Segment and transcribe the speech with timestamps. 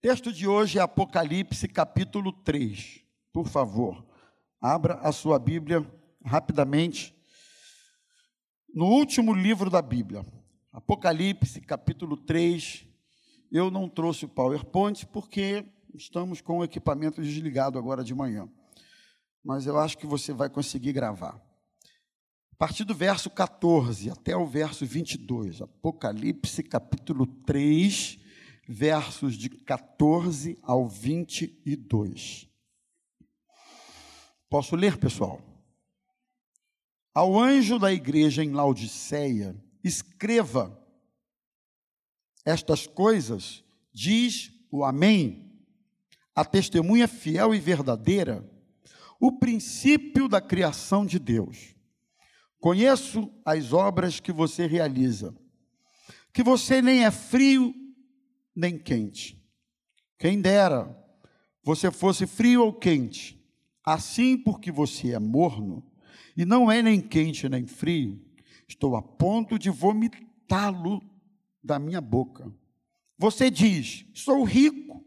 [0.00, 3.00] Texto de hoje é Apocalipse, capítulo 3.
[3.32, 4.06] Por favor,
[4.60, 5.84] abra a sua Bíblia
[6.24, 7.12] rapidamente.
[8.72, 10.24] No último livro da Bíblia,
[10.72, 12.86] Apocalipse, capítulo 3.
[13.50, 18.48] Eu não trouxe o PowerPoint porque estamos com o equipamento desligado agora de manhã.
[19.42, 21.42] Mas eu acho que você vai conseguir gravar.
[22.52, 28.27] A partir do verso 14 até o verso 22, Apocalipse, capítulo 3
[28.68, 32.46] versos de 14 ao 22.
[34.50, 35.40] Posso ler, pessoal?
[37.14, 40.78] Ao anjo da igreja em Laodiceia, escreva
[42.44, 45.50] estas coisas, diz o Amém,
[46.34, 48.48] a testemunha fiel e verdadeira,
[49.18, 51.74] o princípio da criação de Deus.
[52.60, 55.34] Conheço as obras que você realiza,
[56.32, 57.74] que você nem é frio
[58.58, 59.40] nem quente.
[60.18, 60.92] Quem dera
[61.62, 63.38] você fosse frio ou quente.
[63.84, 65.86] Assim, porque você é morno
[66.36, 68.20] e não é nem quente nem frio,
[68.66, 71.00] estou a ponto de vomitá-lo
[71.62, 72.52] da minha boca.
[73.16, 75.04] Você diz: sou rico,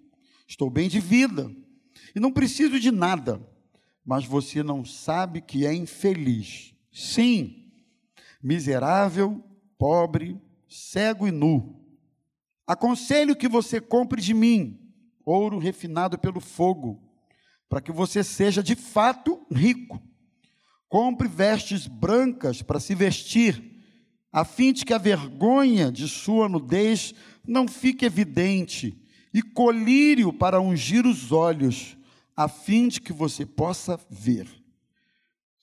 [0.48, 1.54] estou bem de vida
[2.16, 3.46] e não preciso de nada,
[4.06, 6.74] mas você não sabe que é infeliz.
[6.92, 7.72] Sim,
[8.42, 9.44] miserável,
[9.78, 10.40] pobre,
[10.70, 11.81] cego e nu.
[12.72, 14.80] Aconselho que você compre de mim
[15.26, 17.04] ouro refinado pelo fogo,
[17.68, 20.02] para que você seja de fato rico.
[20.88, 23.62] Compre vestes brancas para se vestir,
[24.32, 27.14] a fim de que a vergonha de sua nudez
[27.46, 28.98] não fique evidente,
[29.34, 31.98] e colírio para ungir os olhos,
[32.38, 34.48] a fim de que você possa ver.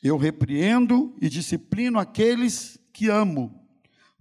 [0.03, 3.67] Eu repreendo e disciplino aqueles que amo.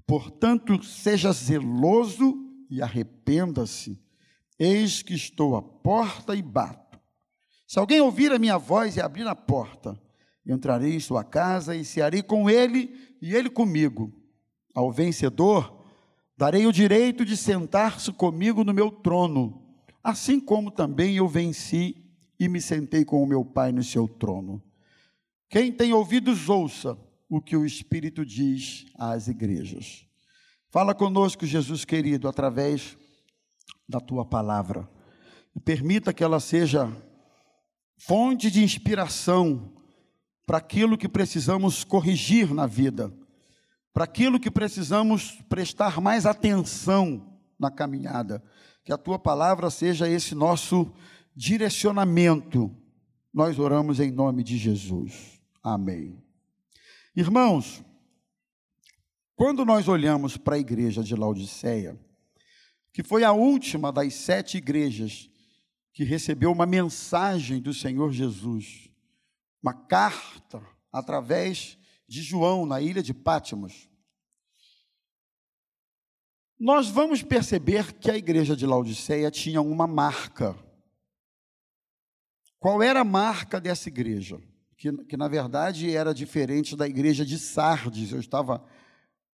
[0.05, 3.99] Portanto, seja zeloso e arrependa-se.
[4.59, 6.99] Eis que estou à porta e bato.
[7.67, 9.99] Se alguém ouvir a minha voz e abrir a porta,
[10.45, 14.13] entrarei em sua casa e cearei com ele e ele comigo.
[14.73, 15.85] Ao vencedor,
[16.37, 19.61] darei o direito de sentar-se comigo no meu trono,
[20.03, 22.05] assim como também eu venci
[22.39, 24.63] e me sentei com o meu Pai no seu trono.
[25.49, 26.97] Quem tem ouvidos, ouça
[27.29, 30.06] o que o Espírito diz às igrejas.
[30.77, 32.95] Fala conosco, Jesus querido, através
[33.89, 34.87] da tua palavra.
[35.55, 36.87] E permita que ela seja
[37.97, 39.73] fonte de inspiração
[40.45, 43.11] para aquilo que precisamos corrigir na vida,
[43.91, 47.27] para aquilo que precisamos prestar mais atenção
[47.59, 48.43] na caminhada.
[48.85, 50.93] Que a tua palavra seja esse nosso
[51.35, 52.71] direcionamento.
[53.33, 55.41] Nós oramos em nome de Jesus.
[55.63, 56.23] Amém.
[57.15, 57.83] Irmãos,
[59.37, 61.95] quando nós olhamos para a igreja de Laodiceia,
[62.91, 65.29] que foi a última das sete igrejas
[65.93, 68.89] que recebeu uma mensagem do Senhor Jesus,
[69.61, 70.59] uma carta
[70.91, 71.77] através
[72.07, 73.87] de João na ilha de Pátimos,
[76.59, 80.57] nós vamos perceber que a igreja de Laodiceia tinha uma marca.
[82.57, 84.41] Qual era a marca dessa igreja?
[84.75, 88.11] Que, que na verdade era diferente da igreja de Sardes.
[88.11, 88.65] Eu estava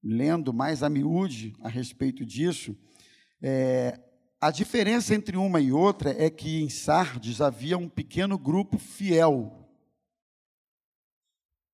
[0.04, 2.76] lendo mais a miúde a respeito disso,
[3.42, 4.00] é,
[4.42, 9.70] a diferença entre uma e outra é que em Sardes havia um pequeno grupo fiel.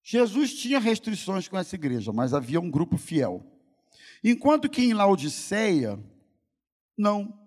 [0.04, 3.44] Jesus tinha restrições com essa igreja, mas havia um grupo fiel.
[4.24, 6.00] Enquanto que em Laodiceia,
[6.98, 7.40] não.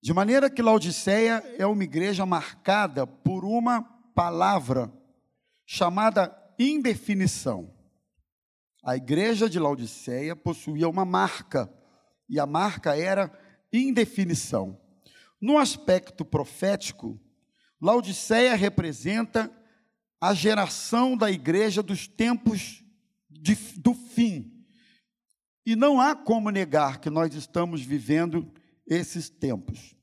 [0.00, 3.82] De maneira que Laodiceia é uma igreja marcada por uma
[4.14, 4.92] palavra
[5.66, 7.73] chamada indefinição.
[8.84, 11.72] A igreja de Laodiceia possuía uma marca,
[12.28, 13.32] e a marca era
[13.72, 14.78] indefinição.
[15.40, 17.18] No aspecto profético,
[17.80, 19.50] Laodiceia representa
[20.20, 22.84] a geração da igreja dos tempos
[23.30, 24.66] de, do fim.
[25.64, 28.52] E não há como negar que nós estamos vivendo
[28.86, 29.96] esses tempos.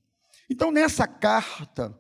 [0.50, 1.96] Então, nessa carta,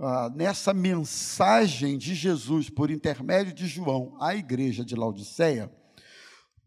[0.00, 5.72] ah, nessa mensagem de Jesus por intermédio de João à igreja de Laodiceia,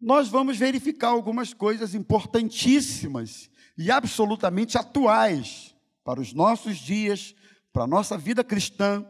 [0.06, 7.34] nós vamos verificar algumas coisas importantíssimas e absolutamente atuais para os nossos dias,
[7.74, 9.04] para a nossa vida cristã.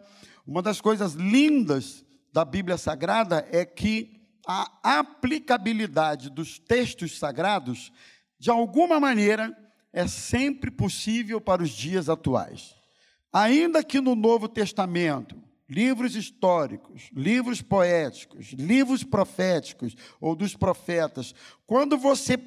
[0.47, 7.92] Uma das coisas lindas da Bíblia Sagrada é que a aplicabilidade dos textos sagrados,
[8.39, 9.53] de alguma maneira,
[9.92, 12.74] é sempre possível para os dias atuais.
[13.33, 15.36] Ainda que no Novo Testamento
[15.70, 21.34] livros históricos, livros poéticos, livros proféticos ou dos profetas,
[21.66, 22.38] quando você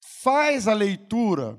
[0.00, 1.58] faz a leitura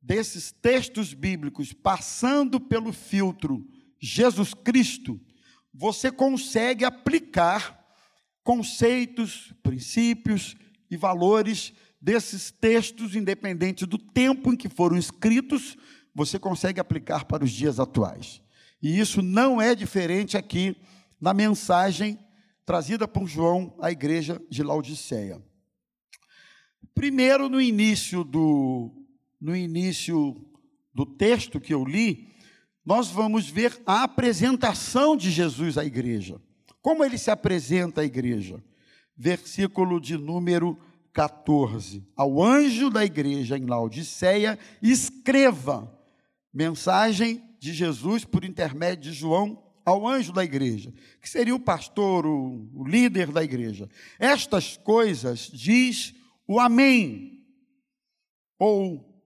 [0.00, 3.66] desses textos bíblicos, passando pelo filtro
[4.00, 5.20] Jesus Cristo,
[5.74, 7.78] você consegue aplicar
[8.42, 10.56] conceitos, princípios
[10.90, 15.76] e valores desses textos, independente do tempo em que foram escritos,
[16.14, 18.40] você consegue aplicar para os dias atuais.
[18.82, 20.76] E isso não é diferente aqui
[21.20, 22.18] na mensagem
[22.64, 25.42] trazida por João à igreja de Laodiceia.
[26.94, 28.90] Primeiro, no início do,
[29.40, 30.44] no início
[30.92, 32.28] do texto que eu li,
[32.84, 36.40] nós vamos ver a apresentação de Jesus à igreja.
[36.80, 38.62] Como ele se apresenta à igreja?
[39.16, 40.78] Versículo de número
[41.12, 42.06] 14.
[42.16, 45.92] Ao anjo da igreja em Laodiceia, escreva
[46.52, 52.26] mensagem de Jesus por intermédio de João ao anjo da igreja, que seria o pastor,
[52.26, 53.88] o, líder da igreja.
[54.18, 56.14] Estas coisas diz
[56.46, 57.42] o Amém.
[58.58, 59.22] Ou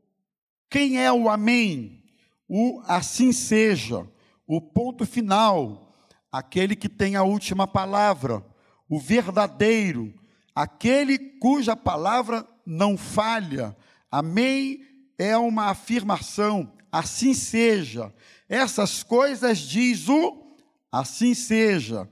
[0.71, 2.05] quem é o Amém?
[2.49, 4.09] O assim seja,
[4.47, 5.97] o ponto final,
[6.31, 8.45] aquele que tem a última palavra,
[8.89, 10.15] o verdadeiro,
[10.55, 13.77] aquele cuja palavra não falha.
[14.11, 18.13] Amém é uma afirmação, assim seja.
[18.47, 20.55] Essas coisas diz o
[20.93, 22.07] assim seja.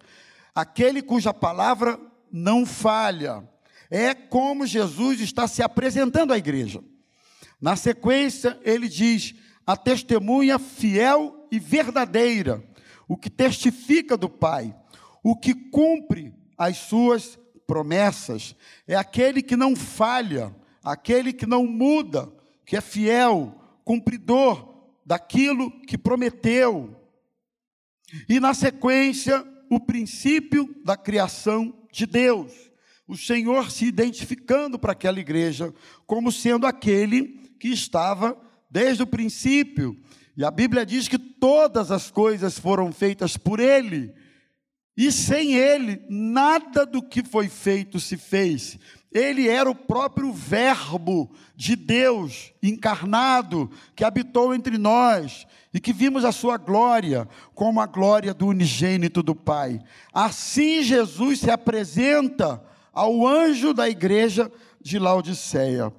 [0.55, 2.01] Aquele cuja palavra
[2.33, 3.47] não falha.
[3.91, 6.83] É como Jesus está se apresentando à igreja.
[7.61, 9.35] Na sequência, ele diz:
[9.67, 12.65] a testemunha fiel e verdadeira,
[13.07, 14.75] o que testifica do Pai,
[15.23, 18.55] o que cumpre as suas promessas,
[18.87, 22.33] é aquele que não falha, aquele que não muda,
[22.65, 23.55] que é fiel,
[23.85, 24.70] cumpridor
[25.05, 26.97] daquilo que prometeu.
[28.29, 32.53] E na sequência, o princípio da criação de Deus.
[33.07, 35.75] O Senhor se identificando para aquela igreja
[36.07, 40.01] como sendo aquele que estava desde o princípio.
[40.37, 44.15] E a Bíblia diz que todas as coisas foram feitas por Ele.
[44.97, 48.79] E sem Ele, nada do que foi feito se fez.
[49.13, 56.25] Ele era o próprio Verbo de Deus encarnado que habitou entre nós e que vimos
[56.25, 59.81] a sua glória como a glória do unigênito do Pai.
[60.13, 62.63] Assim Jesus se apresenta
[62.93, 65.93] ao anjo da igreja de Laodiceia,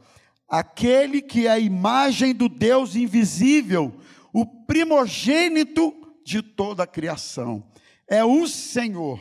[0.47, 3.93] aquele que é a imagem do Deus invisível,
[4.31, 5.93] o primogênito
[6.23, 7.63] de toda a criação.
[8.07, 9.19] É o Senhor.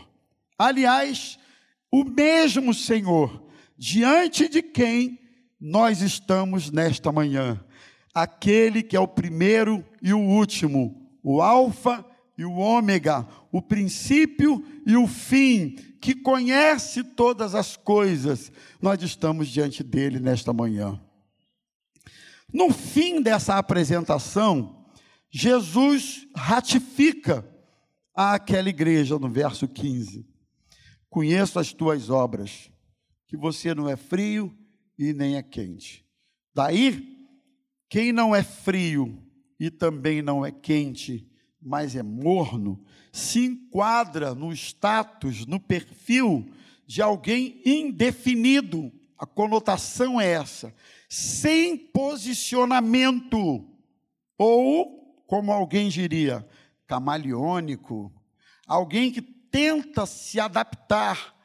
[0.57, 1.39] Aliás,
[1.91, 3.50] o mesmo Senhor
[3.81, 5.19] diante de quem
[5.59, 7.59] nós estamos nesta manhã.
[8.13, 12.05] Aquele que é o primeiro e o último, o Alfa
[12.37, 19.49] e o Ômega, o princípio e o fim, que conhece todas as coisas, nós estamos
[19.49, 21.01] diante dele nesta manhã.
[22.53, 24.85] No fim dessa apresentação,
[25.31, 27.49] Jesus ratifica
[28.15, 30.27] àquela igreja no verso 15:
[31.09, 32.71] Conheço as tuas obras
[33.31, 34.53] que você não é frio
[34.99, 36.05] e nem é quente.
[36.53, 37.17] Daí,
[37.89, 39.23] quem não é frio
[39.59, 41.31] e também não é quente,
[41.63, 46.51] mas é morno, se enquadra no status, no perfil
[46.89, 48.93] de alguém indefinido.
[49.17, 50.75] A conotação é essa,
[51.09, 53.65] sem posicionamento,
[54.37, 56.45] ou, como alguém diria,
[56.85, 58.13] camaleônico,
[58.67, 61.39] alguém que tenta se adaptar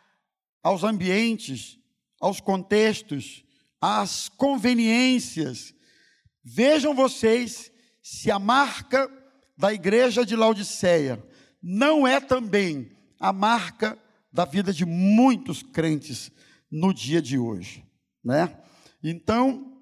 [0.66, 1.78] aos ambientes,
[2.20, 3.46] aos contextos,
[3.80, 5.76] às conveniências.
[6.44, 9.08] Vejam vocês se a marca
[9.56, 11.24] da igreja de Laodiceia
[11.62, 13.96] não é também a marca
[14.34, 16.32] da vida de muitos crentes
[16.72, 17.86] no dia de hoje,
[18.24, 18.60] né?
[19.04, 19.80] Então,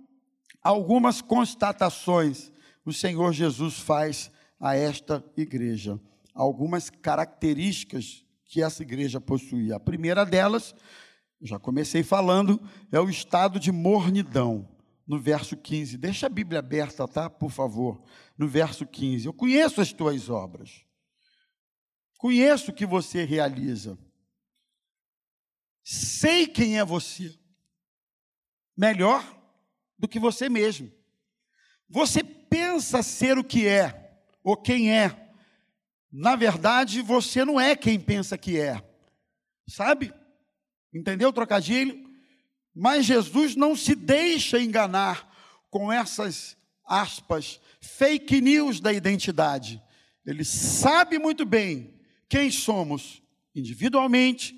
[0.62, 2.52] algumas constatações
[2.86, 5.98] o Senhor Jesus faz a esta igreja,
[6.36, 8.23] algumas características
[8.53, 9.77] que essa igreja possuía.
[9.77, 10.75] A primeira delas,
[11.41, 14.69] já comecei falando, é o estado de mornidão,
[15.07, 15.98] no verso 15.
[15.98, 17.31] Deixa a Bíblia aberta, tá?
[17.31, 18.03] Por favor.
[18.38, 19.25] No verso 15.
[19.25, 20.86] Eu conheço as tuas obras.
[22.19, 23.98] Conheço o que você realiza.
[25.83, 27.36] Sei quem é você.
[28.77, 29.25] Melhor
[29.98, 30.91] do que você mesmo.
[31.89, 35.23] Você pensa ser o que é, ou quem é,
[36.13, 38.79] na verdade, você não é quem pensa que é.
[39.67, 40.13] Sabe?
[40.93, 42.00] Entendeu o trocadilho?
[42.75, 45.27] Mas Jesus não se deixa enganar
[45.72, 46.55] com essas
[46.86, 49.82] aspas, fake news da identidade.
[50.24, 53.24] Ele sabe muito bem quem somos
[53.55, 54.55] individualmente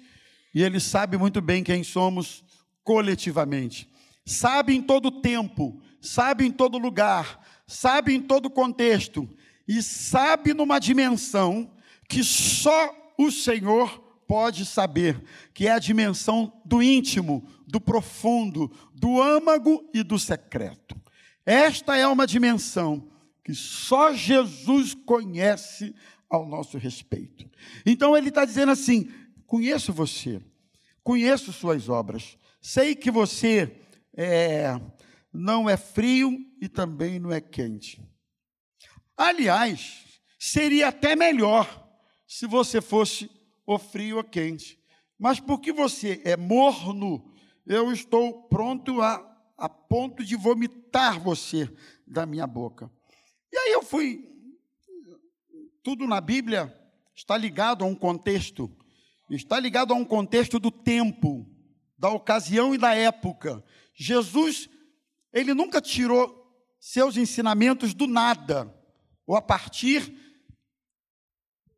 [0.54, 2.44] e ele sabe muito bem quem somos
[2.84, 3.90] coletivamente.
[4.26, 9.28] Sabe em todo tempo sabe em todo lugar, sabe em todo contexto
[9.68, 11.72] e sabe numa dimensão
[12.08, 19.22] que só o Senhor pode saber, que é a dimensão do íntimo, do profundo, do
[19.22, 20.96] âmago e do secreto.
[21.46, 23.08] Esta é uma dimensão
[23.44, 25.94] que só Jesus conhece
[26.30, 27.50] ao nosso respeito.
[27.86, 29.10] Então ele está dizendo assim:
[29.46, 30.42] conheço você,
[31.04, 33.80] conheço suas obras, sei que você
[34.18, 34.80] é,
[35.32, 38.02] não é frio e também não é quente.
[39.18, 40.04] Aliás,
[40.38, 41.84] seria até melhor
[42.28, 43.30] se você fosse
[43.66, 44.80] ou frio ou quente.
[45.18, 47.34] Mas porque você é morno,
[47.66, 49.16] eu estou pronto a,
[49.58, 51.70] a ponto de vomitar você
[52.06, 52.92] da minha boca.
[53.52, 54.30] E aí eu fui.
[55.82, 56.74] Tudo na Bíblia
[57.16, 58.70] está ligado a um contexto,
[59.30, 61.48] está ligado a um contexto do tempo,
[61.98, 63.64] da ocasião e da época.
[63.96, 64.70] Jesus,
[65.32, 66.44] ele nunca tirou
[66.80, 68.72] seus ensinamentos do nada,
[69.26, 70.14] ou a partir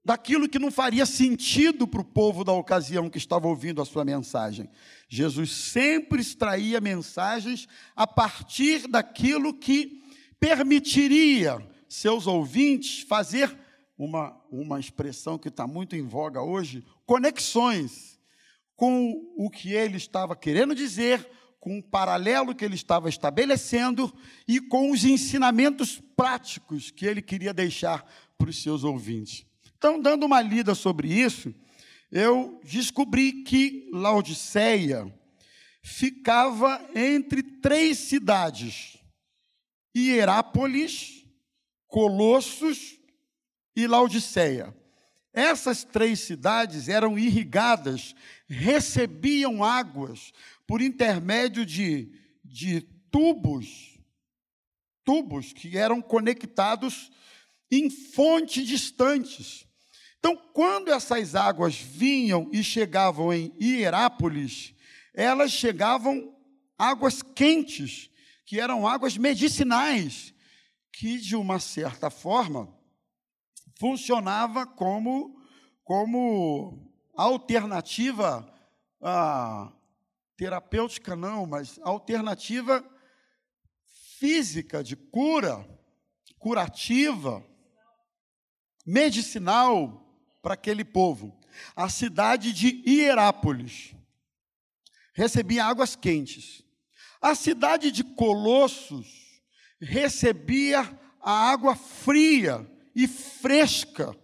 [0.08, 4.06] daquilo que não faria sentido para o povo da ocasião que estava ouvindo a sua
[4.06, 4.70] mensagem.
[5.10, 10.02] Jesus sempre extraía mensagens a partir daquilo que
[10.40, 13.54] permitiria seus ouvintes fazer
[13.98, 18.18] uma, uma expressão que está muito em voga hoje, conexões
[18.78, 21.30] com o que ele estava querendo dizer,
[21.68, 24.14] com o paralelo que ele estava estabelecendo
[24.48, 29.46] e com os ensinamentos práticos que ele queria deixar para os seus ouvintes.
[29.78, 31.54] Então, dando uma lida sobre isso,
[32.10, 35.14] eu descobri que Laodiceia
[35.84, 38.98] ficava entre três cidades:
[39.94, 41.26] Hierápolis,
[41.86, 42.98] Colossos
[43.76, 44.74] e Laodiceia.
[45.34, 48.16] Essas três cidades eram irrigadas,
[48.48, 50.32] recebiam águas
[50.66, 52.12] por intermédio de,
[52.44, 54.00] de tubos,
[55.04, 57.12] tubos que eram conectados
[57.70, 59.66] em fontes distantes.
[60.20, 64.74] Então, quando essas águas vinham e chegavam em Hierápolis,
[65.14, 66.36] elas chegavam
[66.78, 68.10] águas quentes,
[68.46, 70.34] que eram águas medicinais,
[70.92, 72.74] que de uma certa forma
[73.80, 75.36] funcionava como
[75.84, 76.87] como
[77.18, 78.48] alternativa
[79.02, 79.74] a
[80.38, 82.84] terapêutica não, mas alternativa
[84.20, 85.68] física de cura,
[86.38, 87.44] curativa,
[88.86, 90.06] medicinal
[90.42, 91.38] para aquele povo.
[91.76, 93.96] A cidade de Hierápolis
[95.14, 96.64] recebia águas quentes.
[97.20, 99.42] A cidade de Colossos
[99.82, 100.82] recebia
[101.20, 104.16] a água fria e fresca,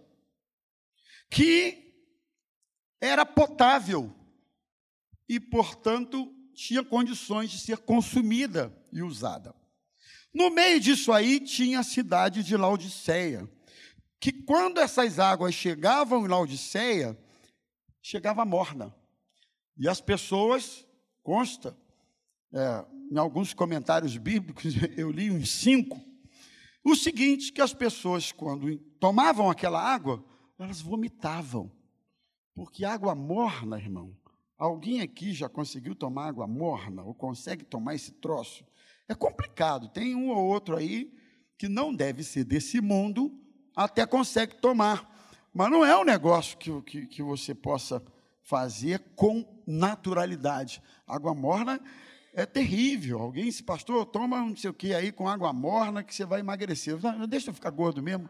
[1.28, 1.83] que
[3.04, 4.12] era potável
[5.28, 9.54] e, portanto, tinha condições de ser consumida e usada.
[10.32, 13.48] No meio disso aí tinha a cidade de Laodiceia,
[14.18, 17.18] que quando essas águas chegavam em Laodiceia,
[18.02, 18.94] chegava morna.
[19.76, 20.86] E as pessoas,
[21.22, 21.76] consta,
[22.52, 26.00] é, em alguns comentários bíblicos, eu li uns cinco,
[26.84, 30.22] o seguinte, que as pessoas, quando tomavam aquela água,
[30.58, 31.72] elas vomitavam.
[32.54, 34.16] Porque água morna, irmão,
[34.56, 38.64] alguém aqui já conseguiu tomar água morna, ou consegue tomar esse troço?
[39.08, 41.12] É complicado, tem um ou outro aí
[41.58, 43.32] que não deve ser desse mundo,
[43.74, 45.12] até consegue tomar.
[45.52, 48.02] Mas não é um negócio que, que, que você possa
[48.42, 50.82] fazer com naturalidade.
[51.06, 51.80] Água morna
[52.32, 53.20] é terrível.
[53.20, 56.40] Alguém se pastor, toma não sei o que aí com água morna que você vai
[56.40, 57.00] emagrecer.
[57.00, 58.28] Não, deixa eu ficar gordo mesmo,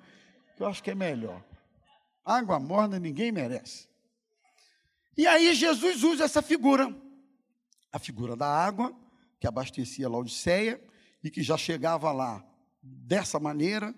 [0.56, 1.42] que eu acho que é melhor.
[2.24, 3.88] Água morna ninguém merece.
[5.16, 6.94] E aí Jesus usa essa figura,
[7.92, 8.94] a figura da água,
[9.38, 10.82] que abastecia Laodiceia
[11.22, 12.44] e que já chegava lá
[12.82, 13.94] dessa maneira,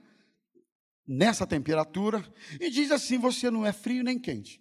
[1.06, 2.24] nessa temperatura,
[2.60, 4.60] e diz assim: você não é frio nem quente.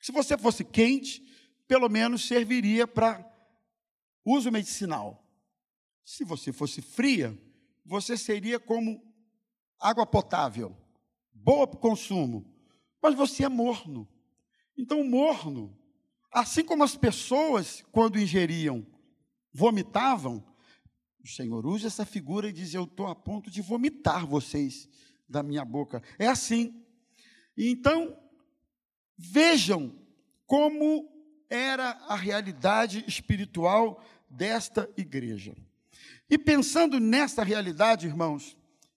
[0.00, 1.22] Se você fosse quente,
[1.66, 3.24] pelo menos serviria para
[4.24, 5.24] uso medicinal.
[6.04, 7.36] Se você fosse fria,
[7.84, 9.02] você seria como
[9.78, 10.76] água potável,
[11.32, 12.52] boa para o consumo,
[13.02, 14.08] mas você é morno.
[14.76, 15.76] Então, morno,
[16.32, 18.86] assim como as pessoas, quando ingeriam,
[19.52, 20.44] vomitavam,
[21.24, 24.88] o Senhor usa essa figura e diz: Eu estou a ponto de vomitar vocês
[25.28, 26.02] da minha boca.
[26.18, 26.84] É assim.
[27.56, 28.16] Então,
[29.16, 29.92] vejam
[30.46, 31.10] como
[31.48, 35.56] era a realidade espiritual desta igreja.
[36.28, 38.56] E pensando nessa realidade, irmãos,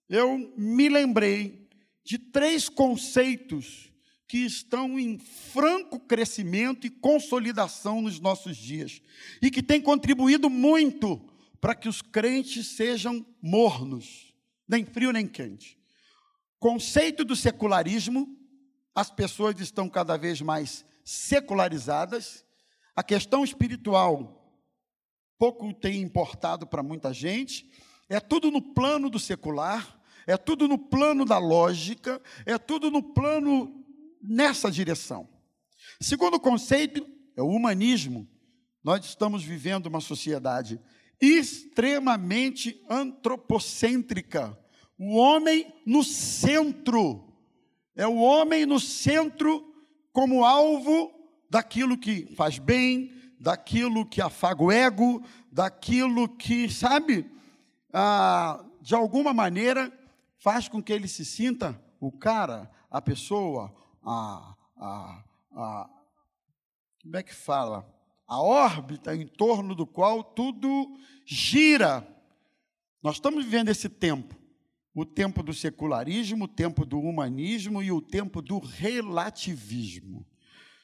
[0.09, 1.67] eu me lembrei
[2.03, 3.88] de três conceitos
[4.29, 9.01] que estão em franco crescimento e consolidação nos nossos dias
[9.41, 11.19] e que têm contribuído muito
[11.59, 14.31] para que os crentes sejam mornos,
[14.67, 15.79] nem frio nem quente.
[16.59, 18.37] Conceito do secularismo,
[18.93, 22.45] as pessoas estão cada vez mais secularizadas,
[22.95, 24.35] a questão espiritual
[25.39, 27.67] pouco tem importado para muita gente,
[28.07, 33.01] é tudo no plano do secular, é tudo no plano da lógica, é tudo no
[33.01, 33.78] plano
[34.21, 35.27] nessa direção.
[35.99, 38.27] Segundo conceito é o humanismo.
[38.83, 40.79] Nós estamos vivendo uma sociedade
[41.21, 44.57] extremamente antropocêntrica.
[44.97, 47.25] O homem no centro.
[47.95, 49.73] É o homem no centro
[50.11, 51.13] como alvo
[51.49, 57.25] daquilo que faz bem, daquilo que afaga o ego, daquilo que, sabe,
[57.91, 59.91] ah, de alguma maneira
[60.37, 65.89] faz com que ele se sinta o cara, a pessoa, a, a, a
[67.01, 67.87] como é que fala?
[68.27, 72.07] A órbita em torno do qual tudo gira.
[73.01, 74.35] Nós estamos vivendo esse tempo.
[74.93, 80.25] O tempo do secularismo, o tempo do humanismo e o tempo do relativismo.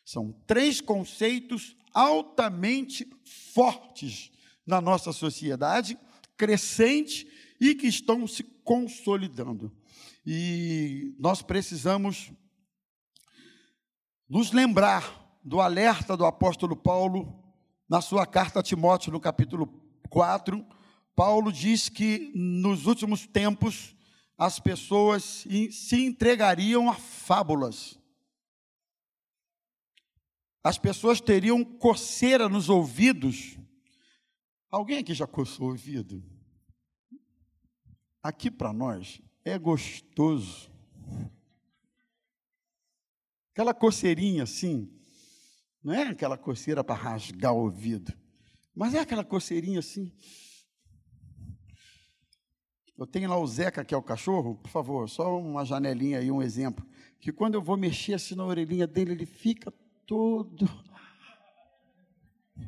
[0.05, 3.07] São três conceitos altamente
[3.53, 4.31] fortes
[4.65, 5.97] na nossa sociedade,
[6.37, 7.27] crescente
[7.59, 9.71] e que estão se consolidando.
[10.25, 12.31] E nós precisamos
[14.27, 17.43] nos lembrar do alerta do apóstolo Paulo
[17.87, 19.67] na sua carta a Timóteo, no capítulo
[20.09, 20.65] 4.
[21.15, 23.95] Paulo diz que nos últimos tempos
[24.37, 27.99] as pessoas se entregariam a fábulas.
[30.63, 33.55] As pessoas teriam coceira nos ouvidos.
[34.69, 36.23] Alguém aqui já coçou o ouvido?
[38.21, 40.71] Aqui para nós é gostoso.
[43.55, 44.91] Aquela coceirinha assim,
[45.81, 48.11] não é aquela coceira para rasgar o ouvido,
[48.75, 50.11] mas é aquela coceirinha assim.
[52.97, 56.29] Eu tenho lá o Zeca, que é o cachorro, por favor, só uma janelinha aí,
[56.29, 56.85] um exemplo.
[57.17, 59.71] Que quando eu vou mexer assim na orelhinha dele, ele fica
[60.05, 60.65] todo.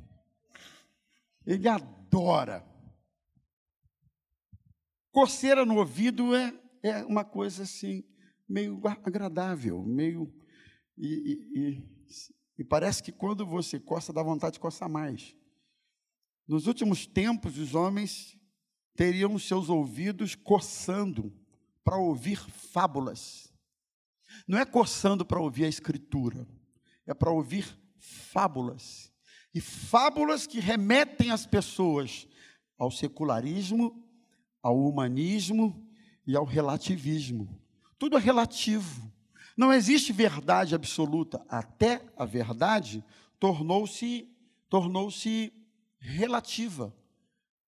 [1.46, 2.66] Ele adora.
[5.12, 8.06] Coceira no ouvido é, é uma coisa assim,
[8.48, 10.34] meio agradável, meio.
[10.98, 11.08] E,
[11.56, 11.84] e,
[12.58, 15.36] e parece que quando você coça, dá vontade de coçar mais.
[16.48, 18.38] Nos últimos tempos, os homens
[18.96, 21.32] teriam seus ouvidos coçando
[21.84, 23.54] para ouvir fábulas.
[24.48, 26.48] Não é coçando para ouvir a escritura,
[27.06, 29.12] é para ouvir fábulas.
[29.54, 32.28] E fábulas que remetem as pessoas
[32.78, 34.04] ao secularismo,
[34.62, 35.88] ao humanismo
[36.26, 37.62] e ao relativismo.
[37.98, 39.12] Tudo é relativo.
[39.58, 43.04] Não existe verdade absoluta, até a verdade
[43.40, 44.30] tornou-se
[44.70, 45.52] tornou-se
[45.98, 46.94] relativa.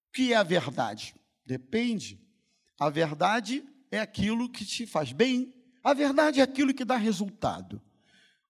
[0.08, 1.14] O que é a verdade?
[1.46, 2.20] Depende.
[2.78, 7.80] A verdade é aquilo que te faz bem, a verdade é aquilo que dá resultado.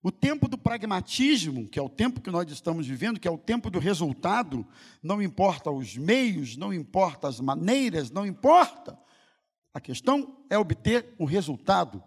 [0.02, 3.38] O tempo do pragmatismo, que é o tempo que nós estamos vivendo, que é o
[3.38, 4.66] tempo do resultado,
[5.02, 8.98] não importa os meios, não importa as maneiras, não importa.
[9.72, 12.02] A questão é obter um resultado.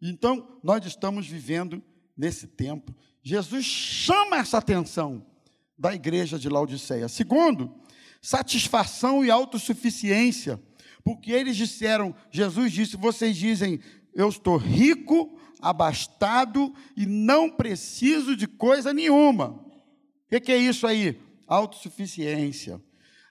[0.00, 1.82] Então, nós estamos vivendo
[2.16, 2.94] nesse tempo.
[3.22, 5.24] Jesus chama essa atenção
[5.78, 7.08] da igreja de Laodiceia.
[7.08, 7.74] Segundo,
[8.20, 10.60] satisfação e autossuficiência.
[11.04, 13.80] Porque eles disseram, Jesus disse: vocês dizem,
[14.14, 19.64] eu estou rico, abastado e não preciso de coisa nenhuma.
[20.30, 21.20] O que, é isso aí?
[21.46, 22.80] Autossuficiência.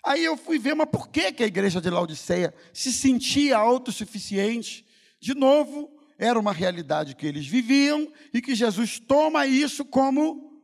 [0.03, 4.85] Aí eu fui ver, mas por que, que a igreja de Laodiceia se sentia autossuficiente?
[5.19, 10.61] De novo, era uma realidade que eles viviam e que Jesus toma isso como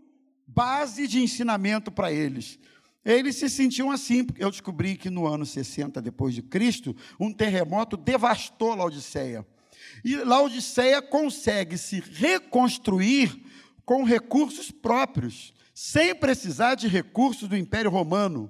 [0.48, 2.60] base de ensinamento para eles.
[3.06, 7.34] Eles se sentiam assim, porque eu descobri que no ano 60 depois de Cristo, um
[7.34, 9.46] terremoto devastou Laodiceia.
[10.04, 13.44] E Laodiceia consegue se reconstruir
[13.86, 18.50] com recursos próprios, sem precisar de recursos do Império Romano.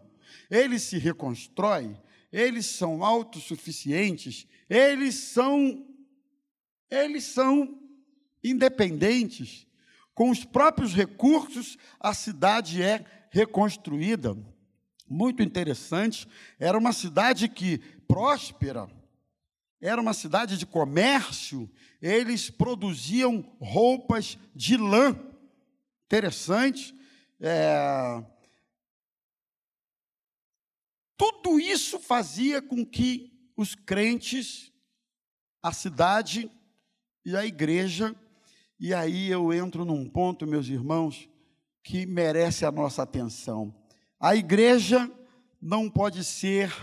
[0.51, 1.97] Ele se reconstrói,
[2.31, 5.83] eles são autossuficientes, eles são
[6.89, 7.79] eles são
[8.43, 9.65] independentes.
[10.13, 14.37] Com os próprios recursos, a cidade é reconstruída.
[15.09, 16.27] Muito interessante.
[16.59, 18.89] Era uma cidade que próspera,
[19.81, 21.69] era uma cidade de comércio,
[22.01, 25.19] eles produziam roupas de lã.
[26.05, 26.95] Interessante.
[27.39, 28.23] É...
[31.17, 34.71] Tudo isso fazia com que os crentes,
[35.61, 36.49] a cidade,
[37.25, 38.15] e a igreja,
[38.79, 41.29] e aí eu entro num ponto, meus irmãos,
[41.83, 43.73] que merece a nossa atenção.
[44.19, 45.09] A igreja
[45.61, 46.73] não pode ser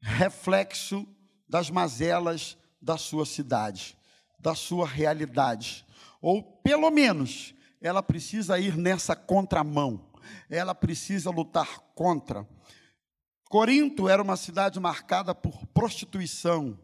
[0.00, 1.06] reflexo
[1.48, 3.96] das mazelas da sua cidade,
[4.38, 5.84] da sua realidade.
[6.20, 10.10] Ou, pelo menos, ela precisa ir nessa contramão,
[10.48, 12.46] ela precisa lutar contra.
[13.48, 16.78] Corinto era uma cidade marcada por prostituição,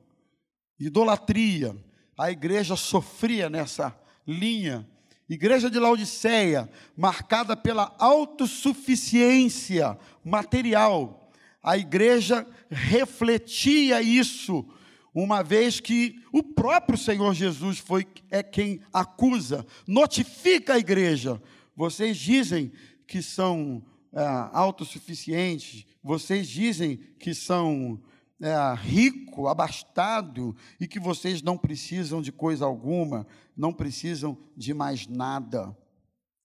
[0.78, 1.76] idolatria.
[2.16, 3.96] A igreja sofria nessa
[4.27, 4.87] linha.
[5.29, 11.31] Igreja de Laodiceia, marcada pela autossuficiência material.
[11.62, 14.66] A igreja refletia isso,
[15.14, 21.40] uma vez que o próprio Senhor Jesus foi é quem acusa, notifica a igreja.
[21.75, 22.70] Vocês dizem
[23.07, 24.20] que são é,
[24.53, 27.98] autossuficientes, vocês dizem que são
[28.42, 33.24] é, rico, abastado e que vocês não precisam de coisa alguma,
[33.57, 35.76] não precisam de mais nada,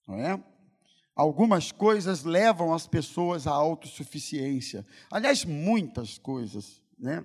[0.06, 0.42] não é?
[1.16, 4.86] Algumas coisas levam as pessoas à autossuficiência.
[5.10, 7.24] Aliás, muitas coisas, né?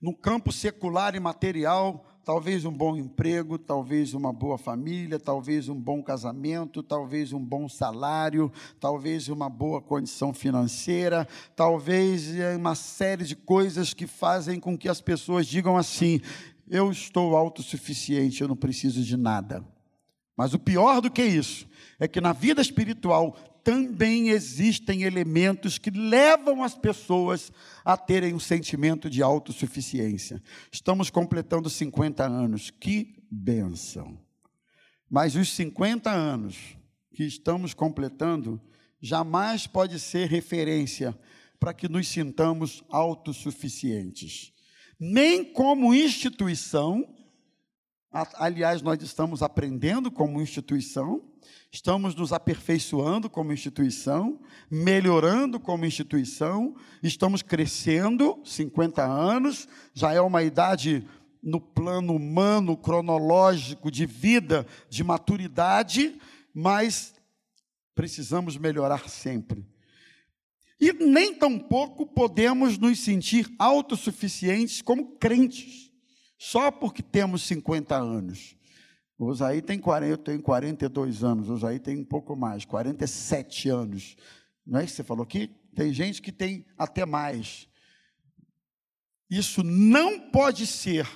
[0.00, 5.74] No campo secular e material, talvez um bom emprego, talvez uma boa família, talvez um
[5.74, 13.24] bom casamento, talvez um bom salário, talvez uma boa condição financeira, talvez é, uma série
[13.24, 16.20] de coisas que fazem com que as pessoas digam assim:
[16.68, 19.73] eu estou autossuficiente, eu não preciso de nada.
[20.36, 21.66] Mas o pior do que isso
[21.98, 27.50] é que na vida espiritual também existem elementos que levam as pessoas
[27.84, 30.42] a terem um sentimento de autossuficiência.
[30.70, 34.18] Estamos completando 50 anos, que benção.
[35.08, 36.76] Mas os 50 anos
[37.14, 38.60] que estamos completando
[39.00, 41.18] jamais pode ser referência
[41.58, 44.52] para que nos sintamos autossuficientes.
[44.98, 47.06] Nem como instituição,
[48.34, 51.22] aliás, nós estamos aprendendo como instituição,
[51.72, 60.44] estamos nos aperfeiçoando como instituição, melhorando como instituição, estamos crescendo, 50 anos, já é uma
[60.44, 61.04] idade
[61.42, 66.16] no plano humano, cronológico, de vida, de maturidade,
[66.54, 67.14] mas
[67.96, 69.66] precisamos melhorar sempre.
[70.80, 75.83] E nem tampouco podemos nos sentir autossuficientes como crentes,
[76.44, 78.54] só porque temos 50 anos.
[79.18, 83.70] O Osaí tem 40, eu tenho 42 anos, o Osaí tem um pouco mais, 47
[83.70, 84.14] anos.
[84.66, 85.50] Não é isso que você falou aqui?
[85.74, 87.66] Tem gente que tem até mais.
[89.30, 91.08] Isso não pode ser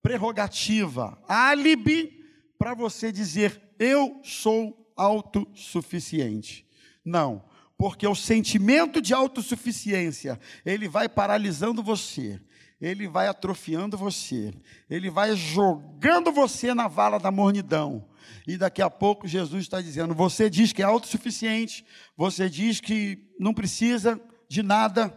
[0.00, 2.24] prerrogativa, álibi
[2.58, 6.66] para você dizer eu sou autossuficiente.
[7.04, 7.44] Não,
[7.76, 12.40] porque o sentimento de autossuficiência, ele vai paralisando você
[12.84, 14.52] ele vai atrofiando você,
[14.90, 18.06] ele vai jogando você na vala da mornidão.
[18.46, 23.32] E daqui a pouco Jesus está dizendo: você diz que é autossuficiente, você diz que
[23.40, 25.16] não precisa de nada,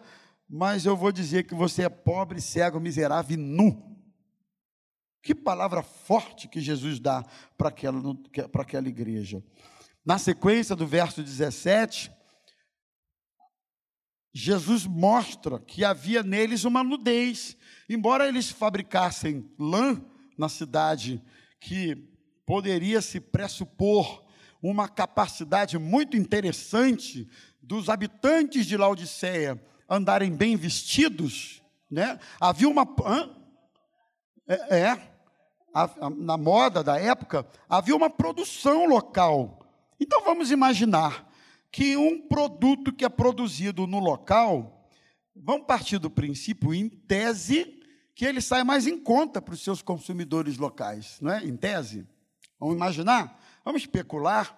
[0.49, 3.85] mas eu vou dizer que você é pobre, cego, miserável e nu.
[5.21, 7.25] Que palavra forte que Jesus dá
[7.57, 8.01] para aquela,
[8.49, 9.43] para aquela igreja.
[10.05, 12.09] Na sequência do verso 17,
[14.33, 17.57] Jesus mostra que havia neles uma nudez.
[17.89, 20.01] Embora eles fabricassem lã
[20.37, 21.21] na cidade,
[21.59, 21.95] que
[22.45, 24.25] poderia se pressupor
[24.61, 27.27] uma capacidade muito interessante
[27.61, 32.19] dos habitantes de Laodiceia andarem bem vestidos, né?
[32.39, 32.87] Havia uma
[34.47, 35.17] é, é
[35.73, 39.65] a, a, na moda da época havia uma produção local.
[39.99, 41.27] Então vamos imaginar
[41.71, 44.89] que um produto que é produzido no local,
[45.35, 47.81] vamos partir do princípio, em tese,
[48.15, 51.43] que ele sai mais em conta para os seus consumidores locais, não é?
[51.43, 52.07] Em tese.
[52.59, 53.39] Vamos imaginar?
[53.63, 54.57] Vamos especular.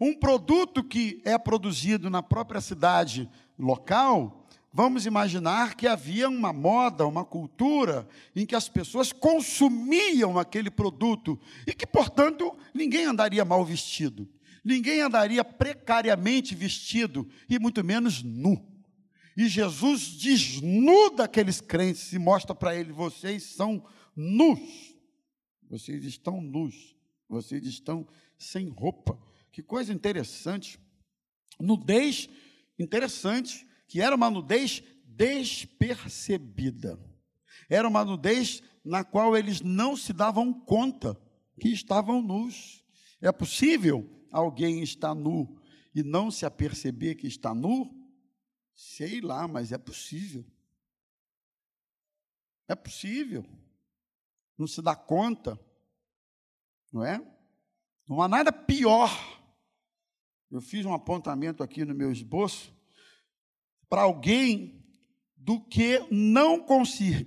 [0.00, 7.06] Um produto que é produzido na própria cidade local, vamos imaginar que havia uma moda,
[7.06, 13.64] uma cultura em que as pessoas consumiam aquele produto e que, portanto, ninguém andaria mal
[13.64, 14.28] vestido
[14.68, 18.62] ninguém andaria precariamente vestido e muito menos nu.
[19.34, 23.82] E Jesus desnuda aqueles crentes e mostra para eles: vocês são
[24.14, 24.60] nus,
[25.70, 26.94] vocês estão nus,
[27.28, 29.18] vocês estão sem roupa.
[29.50, 30.78] Que coisa interessante.
[31.58, 32.28] Nudez
[32.78, 37.00] interessante, que era uma nudez despercebida.
[37.70, 41.18] Era uma nudez na qual eles não se davam conta
[41.58, 42.84] que estavam nus.
[43.20, 45.60] É possível alguém está nu
[45.94, 47.94] e não se aperceber que está nu?
[48.74, 50.44] Sei lá, mas é possível.
[52.68, 53.44] É possível.
[54.56, 55.58] Não se dá conta.
[56.92, 57.20] Não é?
[58.08, 59.10] Não há nada pior
[60.50, 62.74] Eu fiz um apontamento aqui no meu esboço
[63.88, 64.82] para alguém
[65.36, 67.26] do que não conseguir,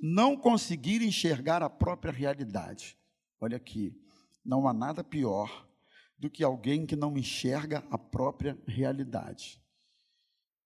[0.00, 2.96] não conseguir enxergar a própria realidade.
[3.40, 3.96] Olha aqui,
[4.44, 5.68] não há nada pior
[6.24, 9.60] do que alguém que não enxerga a própria realidade.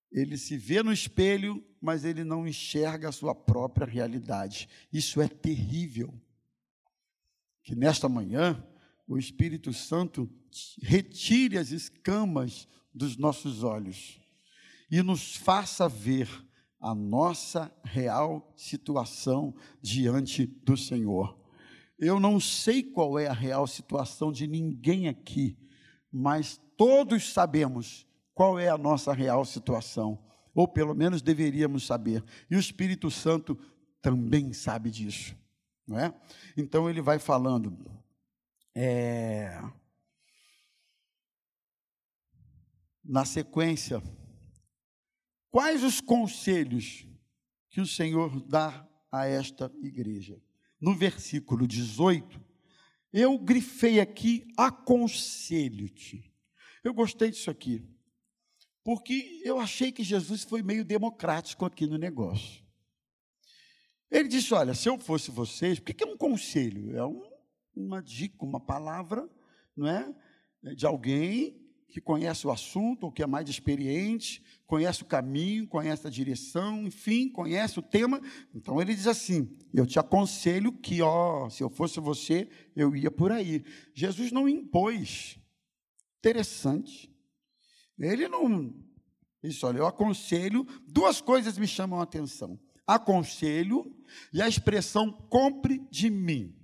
[0.08, 4.68] Ele se vê no espelho, mas ele não enxerga a sua própria realidade.
[4.92, 6.14] Isso é terrível.
[7.64, 8.64] Que nesta manhã
[9.04, 10.30] o Espírito Santo
[10.80, 14.20] retire as escamas dos nossos olhos
[14.88, 16.28] e nos faça ver
[16.80, 21.36] a nossa real situação diante do Senhor.
[21.98, 25.58] Eu não sei qual é a real situação de ninguém aqui,
[26.12, 32.22] mas todos sabemos qual é a nossa real situação, ou pelo menos deveríamos saber.
[32.48, 33.58] E o Espírito Santo
[34.00, 35.36] também sabe disso,
[35.86, 36.14] não é?
[36.56, 37.76] Então ele vai falando.
[38.80, 39.60] É,
[43.02, 44.00] na sequência,
[45.50, 47.06] quais os conselhos
[47.70, 50.40] que o Senhor dá a esta igreja?
[50.80, 52.40] No versículo 18,
[53.12, 56.32] eu grifei aqui aconselho-te.
[56.84, 57.84] Eu gostei disso aqui,
[58.84, 62.64] porque eu achei que Jesus foi meio democrático aqui no negócio.
[64.10, 66.96] Ele disse: Olha, se eu fosse vocês, o que é um conselho?
[66.96, 67.22] É um,
[67.74, 69.28] uma dica, uma palavra,
[69.76, 70.14] não é?
[70.74, 71.57] De alguém
[71.88, 76.82] que conhece o assunto, ou que é mais experiente, conhece o caminho, conhece a direção,
[76.82, 78.20] enfim, conhece o tema.
[78.54, 83.10] Então ele diz assim: Eu te aconselho que, ó, se eu fosse você, eu ia
[83.10, 83.64] por aí.
[83.94, 85.38] Jesus não impôs.
[86.18, 87.10] Interessante.
[87.98, 88.74] Ele não.
[89.42, 90.66] Isso, olha, eu aconselho.
[90.86, 93.96] Duas coisas me chamam a atenção: aconselho
[94.32, 96.54] e a expressão compre de mim.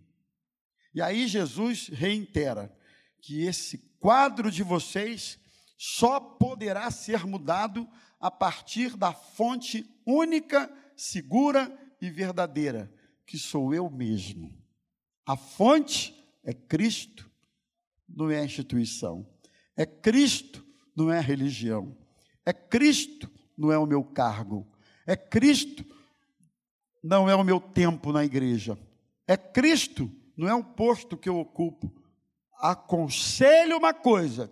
[0.94, 2.72] E aí Jesus reitera
[3.20, 5.38] que esse quadro de vocês
[5.78, 7.88] só poderá ser mudado
[8.20, 12.92] a partir da fonte única, segura e verdadeira,
[13.26, 14.54] que sou eu mesmo.
[15.24, 16.14] A fonte
[16.44, 17.30] é Cristo,
[18.06, 19.26] não é instituição.
[19.74, 20.62] É Cristo,
[20.94, 21.96] não é religião.
[22.44, 24.70] É Cristo, não é o meu cargo.
[25.06, 25.82] É Cristo,
[27.02, 28.78] não é o meu tempo na igreja.
[29.26, 32.03] É Cristo, não é o posto que eu ocupo
[32.64, 34.50] aconselho uma coisa,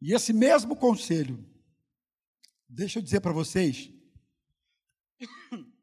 [0.00, 1.46] e esse mesmo conselho,
[2.66, 3.92] deixa eu dizer para vocês,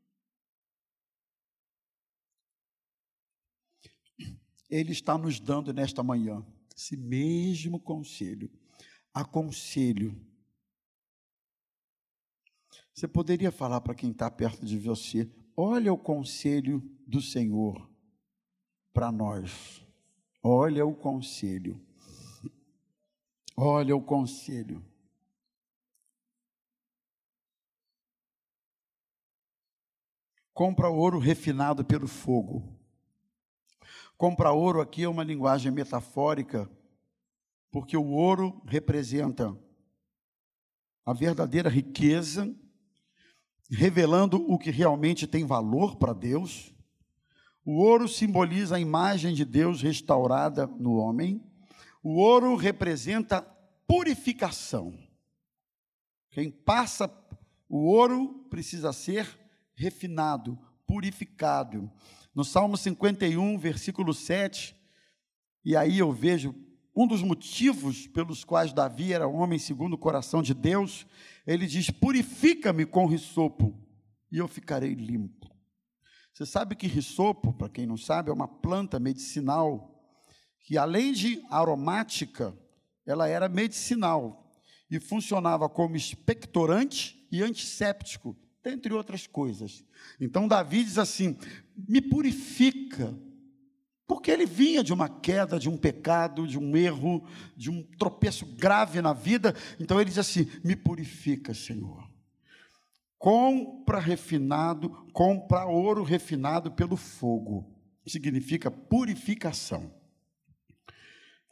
[4.68, 6.44] ele está nos dando nesta manhã
[6.76, 8.52] esse mesmo conselho.
[9.14, 10.20] Aconselho.
[12.92, 17.88] Você poderia falar para quem está perto de você: olha o conselho do Senhor
[18.92, 19.85] para nós.
[20.48, 21.82] Olha o conselho.
[23.58, 24.86] Olha o conselho.
[30.54, 32.78] Compra ouro refinado pelo fogo.
[34.16, 36.70] Compra ouro aqui é uma linguagem metafórica,
[37.72, 39.60] porque o ouro representa
[41.04, 42.56] a verdadeira riqueza,
[43.68, 46.75] revelando o que realmente tem valor para Deus
[47.66, 51.44] o ouro simboliza a imagem de Deus restaurada no homem.
[52.04, 53.42] O ouro representa
[53.88, 54.94] purificação.
[56.30, 57.12] Quem passa
[57.68, 59.28] o ouro precisa ser
[59.74, 61.92] refinado, purificado.
[62.36, 64.76] No Salmo 51, versículo 7,
[65.64, 66.54] e aí eu vejo
[66.96, 71.08] um dos motivos pelos quais Davi era homem segundo o coração de Deus,
[71.48, 73.76] ele diz: Purifica-me com risopo,
[74.32, 75.55] e eu ficarei limpo.
[76.36, 80.06] Você sabe que risopo, para quem não sabe, é uma planta medicinal
[80.60, 82.54] que, além de aromática,
[83.06, 84.54] ela era medicinal
[84.92, 89.86] e funcionava como expectorante e antisséptico, entre outras coisas.
[90.20, 91.38] Então, Davi diz assim:
[91.88, 93.18] me purifica,
[94.06, 98.46] porque ele vinha de uma queda, de um pecado, de um erro, de um tropeço
[98.46, 99.56] grave na vida.
[99.80, 102.14] Então, ele diz assim: me purifica, Senhor
[103.26, 107.66] compra refinado, compra ouro refinado pelo fogo.
[108.06, 109.92] Significa purificação.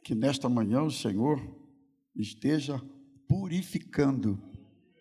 [0.03, 1.41] Que nesta manhã o Senhor
[2.15, 2.79] esteja
[3.27, 4.39] purificando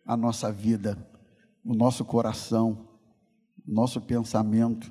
[0.06, 0.96] a nossa vida,
[1.62, 2.88] o nosso coração,
[3.68, 4.90] o nosso pensamento,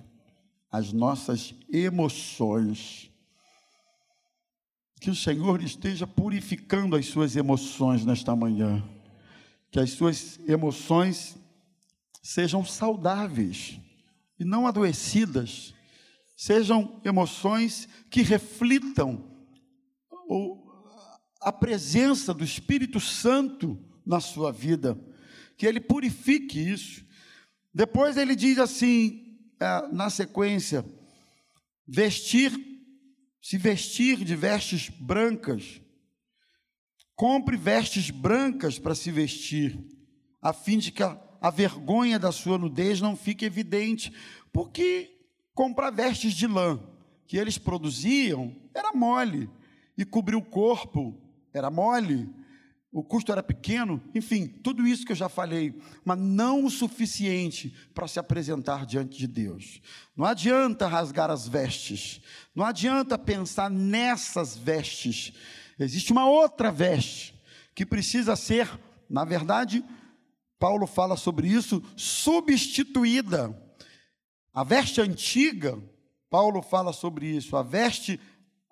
[0.71, 3.09] as nossas emoções.
[4.99, 8.87] Que o Senhor esteja purificando as suas emoções nesta manhã.
[9.71, 11.40] Que as suas emoções
[12.21, 13.79] sejam saudáveis
[14.39, 15.73] e não adoecidas,
[16.35, 19.29] sejam emoções que reflitam
[21.41, 24.99] a presença do Espírito Santo na sua vida,
[25.57, 27.05] que ele purifique isso.
[27.73, 30.85] Depois ele diz assim, é, na sequência:
[31.87, 32.51] vestir,
[33.41, 35.81] se vestir de vestes brancas,
[37.15, 39.77] compre vestes brancas para se vestir,
[40.41, 44.13] a fim de que a, a vergonha da sua nudez não fique evidente,
[44.53, 45.17] porque
[45.53, 46.79] comprar vestes de lã
[47.25, 49.49] que eles produziam era mole,
[49.97, 51.19] e cobrir o corpo
[51.53, 52.29] era mole,
[52.91, 55.73] o custo era pequeno, enfim, tudo isso que eu já falei,
[56.03, 59.81] mas não o suficiente para se apresentar diante de Deus.
[60.15, 62.21] Não adianta rasgar as vestes,
[62.53, 65.31] não adianta pensar nessas vestes.
[65.79, 67.33] Existe uma outra veste
[67.73, 68.69] que precisa ser,
[69.09, 69.83] na verdade,
[70.61, 73.59] Paulo fala sobre isso, substituída.
[74.53, 75.81] A veste antiga,
[76.29, 78.19] Paulo fala sobre isso, a veste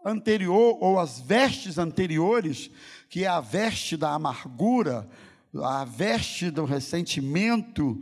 [0.06, 2.70] anterior ou as vestes anteriores,
[3.10, 5.10] que é a veste da amargura,
[5.52, 8.00] a veste do ressentimento,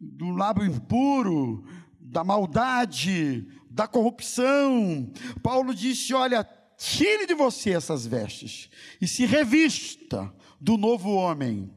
[0.00, 1.62] do lábio impuro,
[2.00, 5.12] da maldade, da corrupção.
[5.42, 6.42] Paulo disse: Olha,
[6.78, 11.75] tire de você essas vestes e se revista do novo homem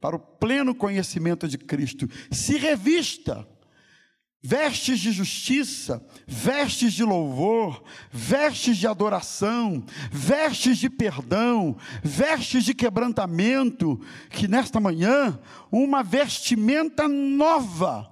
[0.00, 2.08] para o pleno conhecimento de Cristo.
[2.30, 3.46] Se revista
[4.40, 14.00] vestes de justiça, vestes de louvor, vestes de adoração, vestes de perdão, vestes de quebrantamento,
[14.30, 15.38] que nesta manhã
[15.72, 18.10] uma vestimenta nova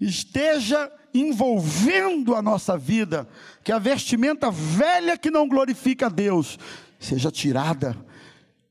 [0.00, 3.28] esteja envolvendo a nossa vida,
[3.62, 6.58] que a vestimenta velha que não glorifica a Deus
[6.98, 7.96] seja tirada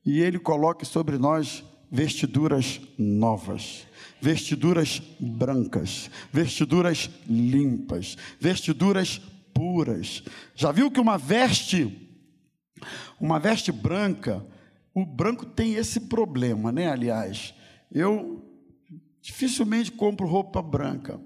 [0.04, 3.86] e Ele coloque sobre nós vestiduras novas
[4.22, 9.20] vestiduras brancas, vestiduras limpas, vestiduras
[9.52, 10.22] puras.
[10.54, 12.08] Já viu que uma veste,
[13.20, 14.46] uma veste branca,
[14.94, 16.88] o branco tem esse problema, né?
[16.88, 17.52] Aliás,
[17.90, 18.48] eu
[19.20, 21.20] dificilmente compro roupa branca,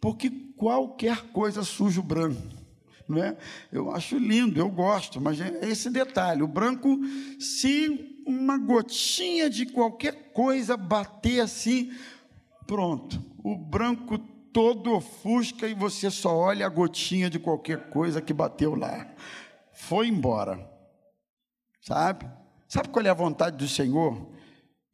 [0.00, 2.56] porque qualquer coisa suja o branco.
[3.06, 3.36] Não é?
[3.72, 6.98] Eu acho lindo, eu gosto, mas é esse detalhe: o branco,
[7.38, 11.90] se uma gotinha de qualquer coisa bater assim,
[12.68, 14.18] Pronto, o branco
[14.52, 19.10] todo ofusca e você só olha a gotinha de qualquer coisa que bateu lá.
[19.72, 20.70] Foi embora.
[21.80, 22.30] Sabe?
[22.68, 24.30] Sabe qual é a vontade do Senhor?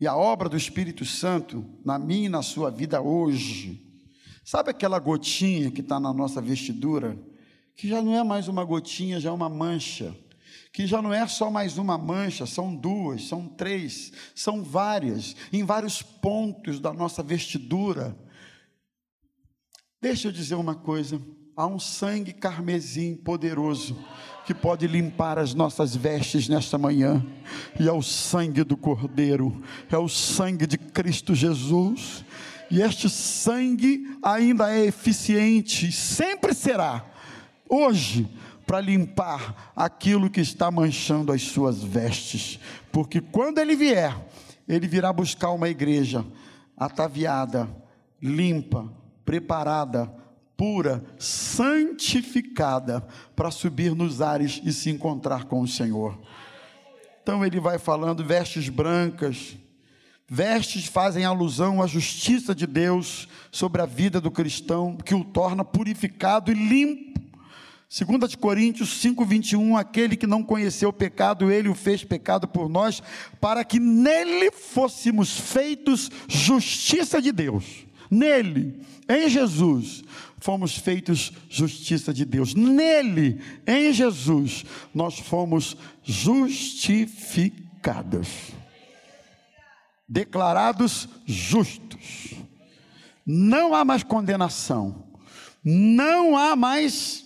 [0.01, 3.85] E a obra do Espírito Santo na minha e na sua vida hoje.
[4.44, 7.18] Sabe aquela gotinha que está na nossa vestidura?
[7.75, 10.16] Que já não é mais uma gotinha, já é uma mancha
[10.75, 15.63] que já não é só mais uma mancha, são duas, são três, são várias, em
[15.63, 18.19] vários pontos da nossa vestidura.
[20.03, 21.23] Deixa eu dizer uma coisa:
[21.57, 23.97] há um sangue carmesim poderoso
[24.45, 27.25] que pode limpar as nossas vestes nesta manhã,
[27.79, 32.25] e é o sangue do Cordeiro, é o sangue de Cristo Jesus,
[32.69, 37.07] e este sangue ainda é eficiente, sempre será.
[37.69, 38.29] Hoje,
[38.66, 42.59] para limpar aquilo que está manchando as suas vestes,
[42.90, 44.16] porque quando ele vier,
[44.68, 46.24] ele virá buscar uma igreja
[46.77, 47.68] ataviada,
[48.20, 48.90] limpa,
[49.24, 50.12] preparada,
[50.57, 56.18] pura, santificada, para subir nos ares e se encontrar com o Senhor.
[57.22, 59.57] Então ele vai falando vestes brancas,
[60.29, 65.64] vestes fazem alusão à justiça de Deus sobre a vida do cristão, que o torna
[65.64, 67.14] purificado e limpo
[68.02, 72.48] 2 de Coríntios 5, 21, aquele que não conheceu o pecado, ele o fez pecado
[72.48, 73.00] por nós,
[73.40, 77.87] para que nele fôssemos feitos justiça de Deus.
[78.11, 80.02] Nele, em Jesus,
[80.38, 82.57] fomos feitos justiça de Deus.
[82.57, 88.26] Nele, em Jesus, nós fomos justificados.
[90.09, 92.35] Declarados justos.
[93.24, 95.04] Não há mais condenação.
[95.62, 97.24] Não há mais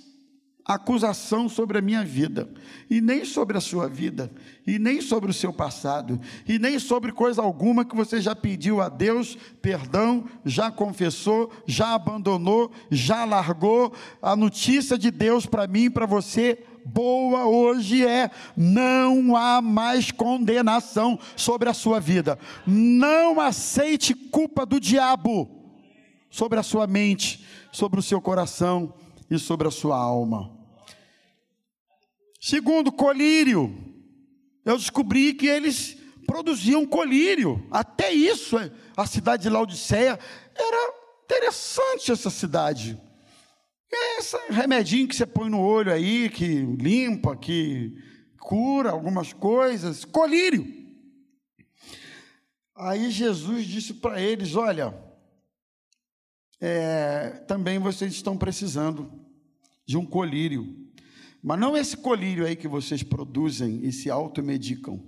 [0.69, 2.47] acusação sobre a minha vida,
[2.91, 4.31] e nem sobre a sua vida,
[4.67, 8.83] e nem sobre o seu passado, e nem sobre coisa alguma que você já pediu
[8.83, 13.95] a Deus perdão, já confessou, já abandonou, já largou.
[14.21, 20.11] A notícia de Deus para mim e para você boa hoje é: não há mais
[20.11, 22.39] condenação sobre a sua vida.
[22.67, 25.49] Não aceite culpa do diabo
[26.29, 27.43] sobre a sua mente,
[27.73, 28.93] sobre o seu coração
[29.31, 30.58] e sobre a sua alma.
[32.41, 33.75] Segundo, colírio.
[34.65, 37.67] Eu descobri que eles produziam colírio.
[37.71, 38.57] Até isso,
[38.97, 40.19] a cidade de Laodiceia
[40.55, 43.01] era interessante essa cidade.
[43.91, 47.95] É esse remedinho que você põe no olho aí, que limpa, que
[48.39, 50.67] cura algumas coisas, colírio.
[52.77, 54.95] Aí Jesus disse para eles: Olha,
[56.61, 59.11] é, também vocês estão precisando
[59.87, 60.88] de um colírio,
[61.43, 65.03] mas não esse colírio aí que vocês produzem e se automedicam.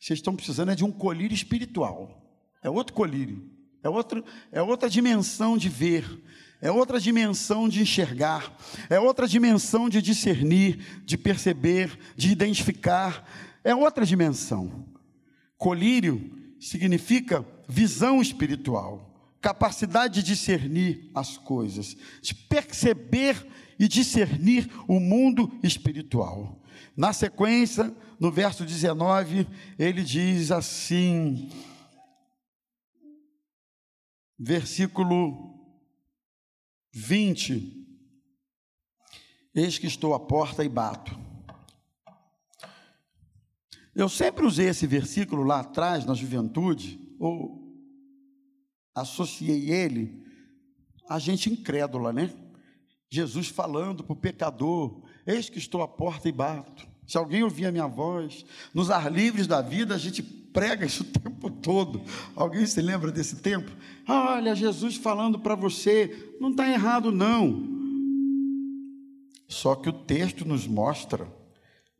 [0.00, 2.18] Vocês estão precisando é de um colírio espiritual.
[2.62, 3.48] É outro colírio,
[3.82, 6.04] é, outro, é outra dimensão de ver,
[6.60, 8.52] é outra dimensão de enxergar,
[8.90, 13.24] é outra dimensão de discernir, de perceber, de identificar,
[13.62, 14.84] é outra dimensão.
[15.56, 19.08] Colírio significa visão espiritual,
[19.40, 23.46] capacidade de discernir as coisas, de perceber
[23.78, 26.60] e discernir o mundo espiritual.
[26.96, 29.46] Na sequência, no verso 19,
[29.78, 31.50] ele diz assim:
[34.38, 35.54] versículo
[36.92, 37.76] 20.
[39.54, 41.18] Eis que estou à porta e bato.
[43.94, 47.58] Eu sempre usei esse versículo lá atrás, na juventude, ou
[48.94, 50.24] associei ele
[51.08, 52.30] a gente incrédula, né?
[53.10, 56.86] Jesus falando para o pecador: Eis que estou à porta e bato.
[57.06, 58.44] Se alguém ouvir a minha voz,
[58.74, 62.02] nos ar livres da vida, a gente prega isso o tempo todo.
[62.36, 63.70] Alguém se lembra desse tempo?
[64.06, 67.66] Olha, Jesus falando para você, não está errado, não.
[69.48, 71.26] Só que o texto nos mostra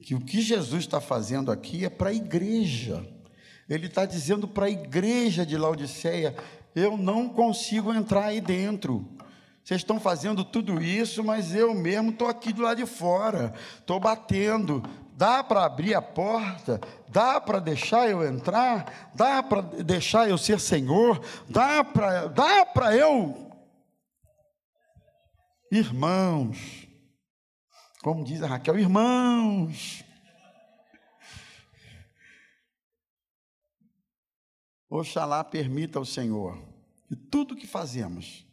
[0.03, 3.07] que o que Jesus está fazendo aqui é para a igreja.
[3.69, 6.37] Ele está dizendo para a igreja de Laodiceia:
[6.75, 9.09] eu não consigo entrar aí dentro.
[9.69, 14.01] Vocês estão fazendo tudo isso, mas eu mesmo estou aqui do lado de fora, estou
[14.01, 14.83] batendo.
[15.13, 16.81] Dá para abrir a porta?
[17.07, 19.11] Dá para deixar eu entrar?
[19.15, 21.23] Dá para deixar eu ser Senhor?
[21.51, 23.53] Dá para dá para eu?
[25.71, 26.89] Irmãos,
[28.03, 30.03] como diz a Raquel, irmãos.
[34.89, 36.57] Oxalá permita ao Senhor
[37.07, 38.48] que tudo que fazemos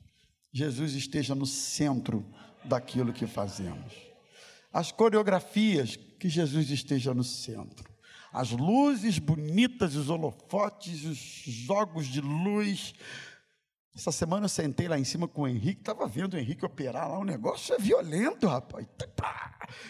[0.55, 2.25] Jesus esteja no centro
[2.63, 3.93] daquilo que fazemos.
[4.71, 7.93] As coreografias, que Jesus esteja no centro.
[8.31, 12.93] As luzes bonitas, os holofotes, os jogos de luz.
[13.93, 17.09] Essa semana eu sentei lá em cima com o Henrique, estava vendo o Henrique operar
[17.09, 18.87] lá, o negócio é violento, rapaz.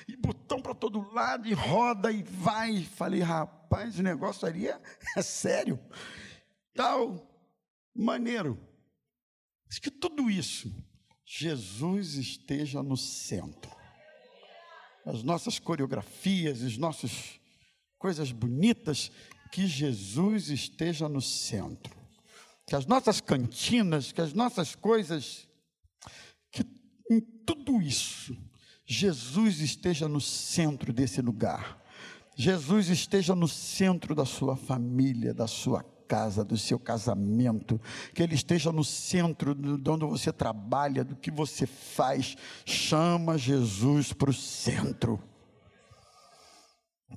[0.07, 2.82] E botão para todo lado, e roda e vai.
[2.82, 4.82] Falei, rapaz, o negócio ali é,
[5.16, 5.80] é sério.
[6.74, 7.24] Tal,
[7.95, 8.59] maneiro.
[9.68, 10.72] Diz que tudo isso,
[11.26, 13.72] Jesus esteja no centro.
[15.05, 17.39] As nossas coreografias, as nossas
[17.97, 19.11] coisas bonitas,
[19.51, 21.95] que Jesus esteja no centro.
[22.68, 25.47] Que as nossas cantinas, que as nossas coisas,
[26.51, 26.63] que
[27.09, 28.36] em tudo isso,
[28.86, 31.82] Jesus esteja no centro desse lugar.
[32.36, 37.80] Jesus esteja no centro da sua família, da sua casa, do seu casamento,
[38.14, 42.36] que Ele esteja no centro de onde você trabalha, do que você faz.
[42.66, 45.22] Chama Jesus para o centro.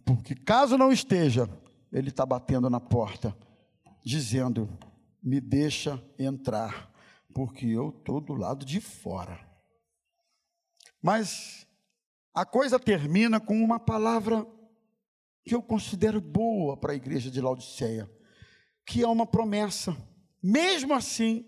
[0.04, 1.48] Porque caso não esteja,
[1.92, 3.36] Ele está batendo na porta,
[4.04, 4.68] dizendo:
[5.22, 6.90] Me deixa entrar,
[7.34, 9.46] porque eu estou do lado de fora.
[11.02, 11.66] Mas
[12.34, 14.46] a coisa termina com uma palavra
[15.44, 18.17] que eu considero boa para a igreja de Laodiceia
[18.88, 19.94] que é uma promessa.
[20.42, 21.44] Mesmo assim,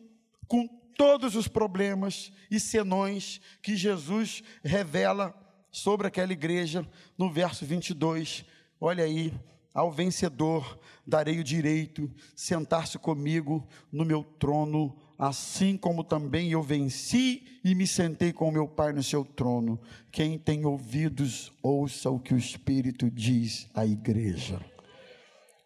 [0.47, 5.35] com todos os problemas e senões que Jesus revela
[5.73, 6.87] sobre aquela igreja,
[7.17, 8.45] no verso 22,
[8.79, 9.33] olha aí,
[9.73, 17.61] ao vencedor darei o direito sentar-se comigo no meu trono, assim como também eu venci
[17.65, 19.81] e me sentei com meu Pai no seu trono.
[20.13, 24.61] Quem tem ouvidos, ouça o que o Espírito diz à igreja.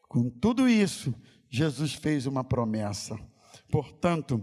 [0.09, 1.12] Com tudo isso,
[1.55, 3.17] Jesus fez uma promessa.
[3.71, 4.43] Portanto,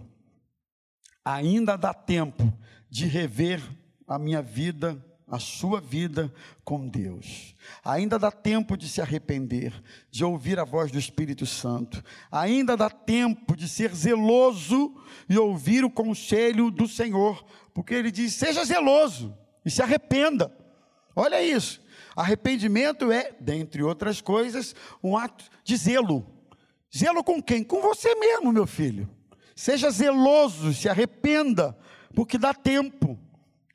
[1.25, 2.57] ainda dá tempo
[2.89, 3.61] de rever
[4.07, 4.97] a minha vida,
[5.27, 6.33] a sua vida
[6.63, 7.53] com Deus.
[7.83, 9.73] Ainda dá tempo de se arrepender,
[10.09, 12.01] de ouvir a voz do Espírito Santo.
[12.31, 14.95] Ainda dá tempo de ser zeloso
[15.27, 17.43] e ouvir o conselho do Senhor,
[17.73, 20.49] porque ele diz: seja zeloso e se arrependa.
[21.13, 21.81] Olha isso.
[22.15, 26.39] Arrependimento é, dentre outras coisas, um ato de zelo
[26.95, 27.63] Zelo com quem?
[27.63, 29.09] Com você mesmo, meu filho.
[29.55, 31.77] Seja zeloso, se arrependa,
[32.13, 33.17] porque dá tempo.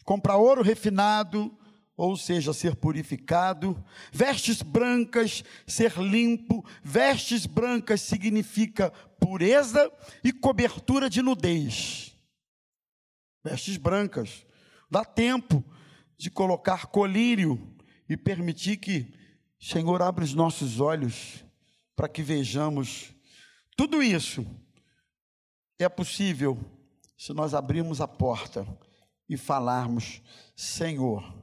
[0.05, 1.57] Comprar ouro refinado,
[1.97, 3.83] ou seja, ser purificado.
[4.13, 6.65] Vestes brancas, ser limpo.
[6.83, 9.91] Vestes brancas significa pureza
[10.23, 12.17] e cobertura de nudez.
[13.43, 14.45] Vestes brancas.
[14.91, 15.65] Dá tempo
[16.19, 17.75] de colocar colírio
[18.09, 19.15] e permitir que
[19.59, 21.46] Senhor, abre os nossos olhos
[21.97, 23.15] para que vejamos
[23.75, 24.47] tudo isso.
[25.79, 26.59] É possível
[27.17, 28.67] se nós abrirmos a porta
[29.29, 30.23] e falarmos:
[30.55, 31.43] Senhor,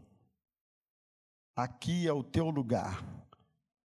[1.56, 3.04] aqui é o teu lugar,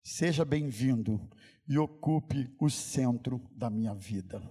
[0.03, 1.22] seja bem-vindo
[1.68, 4.41] e ocupe o centro da minha vida.